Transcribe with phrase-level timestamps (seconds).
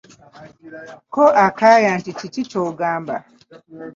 [1.13, 3.15] Ko Akaya nti kiki kyogamba?